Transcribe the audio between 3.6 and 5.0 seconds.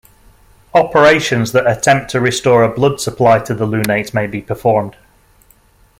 lunate may be performed.